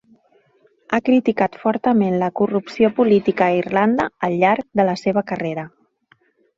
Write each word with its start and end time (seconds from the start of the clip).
Ha 0.93 0.99
criticat 1.09 1.59
fortament 1.65 2.17
la 2.25 2.31
corrupció 2.43 2.91
política 3.03 3.49
a 3.51 3.61
Irlanda 3.61 4.11
al 4.31 4.43
llarg 4.45 4.69
de 4.81 4.91
la 4.93 5.01
seva 5.07 5.29
carrera. 5.33 5.73